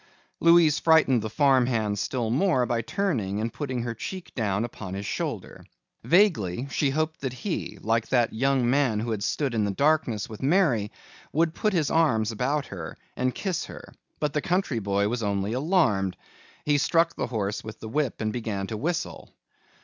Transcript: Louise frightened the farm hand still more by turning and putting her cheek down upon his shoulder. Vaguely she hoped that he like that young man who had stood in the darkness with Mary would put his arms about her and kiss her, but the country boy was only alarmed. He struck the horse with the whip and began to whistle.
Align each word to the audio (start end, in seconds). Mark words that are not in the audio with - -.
Louise 0.39 0.79
frightened 0.79 1.21
the 1.21 1.29
farm 1.29 1.67
hand 1.67 1.99
still 1.99 2.31
more 2.31 2.65
by 2.65 2.81
turning 2.81 3.39
and 3.39 3.53
putting 3.53 3.83
her 3.83 3.93
cheek 3.93 4.33
down 4.33 4.65
upon 4.65 4.95
his 4.95 5.05
shoulder. 5.05 5.63
Vaguely 6.03 6.67
she 6.71 6.89
hoped 6.89 7.21
that 7.21 7.33
he 7.33 7.77
like 7.81 8.07
that 8.07 8.33
young 8.33 8.67
man 8.67 8.99
who 8.99 9.11
had 9.11 9.21
stood 9.23 9.53
in 9.53 9.63
the 9.63 9.69
darkness 9.69 10.27
with 10.27 10.41
Mary 10.41 10.91
would 11.31 11.53
put 11.53 11.71
his 11.73 11.91
arms 11.91 12.31
about 12.31 12.65
her 12.65 12.97
and 13.15 13.35
kiss 13.35 13.65
her, 13.65 13.93
but 14.19 14.33
the 14.33 14.41
country 14.41 14.79
boy 14.79 15.07
was 15.07 15.21
only 15.21 15.53
alarmed. 15.53 16.17
He 16.65 16.79
struck 16.79 17.13
the 17.15 17.27
horse 17.27 17.63
with 17.63 17.79
the 17.79 17.87
whip 17.87 18.21
and 18.21 18.33
began 18.33 18.65
to 18.65 18.77
whistle. 18.77 19.29